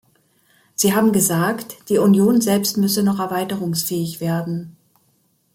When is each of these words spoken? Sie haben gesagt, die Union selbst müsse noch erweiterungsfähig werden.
Sie 0.73 0.95
haben 0.95 1.11
gesagt, 1.11 1.87
die 1.89 1.99
Union 1.99 2.41
selbst 2.41 2.75
müsse 2.75 3.03
noch 3.03 3.19
erweiterungsfähig 3.19 4.19
werden. 4.19 4.75